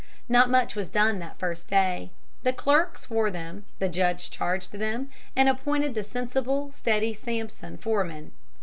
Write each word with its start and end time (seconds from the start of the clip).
Not 0.27 0.49
much 0.49 0.75
was 0.75 0.89
done 0.89 1.19
that 1.19 1.37
first 1.37 1.67
day. 1.67 2.09
The 2.41 2.53
clerk 2.53 2.97
swore 2.97 3.29
them; 3.29 3.65
the 3.77 3.87
judge 3.87 4.31
charged 4.31 4.71
them, 4.71 5.11
and 5.35 5.47
appointed 5.47 5.93
the 5.93 6.03
sensible, 6.03 6.71
steady 6.71 7.13
Sampson 7.13 7.77
foreman. 7.77 8.31